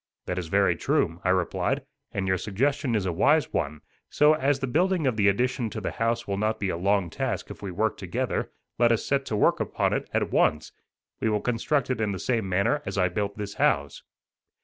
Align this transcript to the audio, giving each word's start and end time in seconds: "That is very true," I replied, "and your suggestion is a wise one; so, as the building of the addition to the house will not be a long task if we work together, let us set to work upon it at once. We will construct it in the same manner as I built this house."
"That 0.25 0.39
is 0.39 0.47
very 0.47 0.75
true," 0.75 1.21
I 1.23 1.29
replied, 1.29 1.83
"and 2.11 2.27
your 2.27 2.39
suggestion 2.39 2.95
is 2.95 3.05
a 3.05 3.13
wise 3.13 3.53
one; 3.53 3.81
so, 4.09 4.33
as 4.33 4.57
the 4.59 4.65
building 4.65 5.05
of 5.05 5.15
the 5.15 5.27
addition 5.27 5.69
to 5.69 5.79
the 5.79 5.91
house 5.91 6.27
will 6.27 6.39
not 6.39 6.59
be 6.59 6.69
a 6.69 6.75
long 6.75 7.11
task 7.11 7.51
if 7.51 7.61
we 7.61 7.69
work 7.69 7.97
together, 7.97 8.51
let 8.79 8.91
us 8.91 9.05
set 9.05 9.27
to 9.27 9.35
work 9.35 9.59
upon 9.59 9.93
it 9.93 10.09
at 10.11 10.31
once. 10.31 10.71
We 11.19 11.29
will 11.29 11.39
construct 11.39 11.91
it 11.91 12.01
in 12.01 12.13
the 12.13 12.17
same 12.17 12.49
manner 12.49 12.81
as 12.83 12.97
I 12.97 13.09
built 13.09 13.37
this 13.37 13.53
house." 13.61 14.01